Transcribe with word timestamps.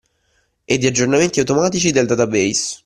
E 0.65 0.77
di 0.79 0.87
aggiornamenti 0.87 1.41
automatici 1.41 1.91
del 1.91 2.07
database. 2.07 2.79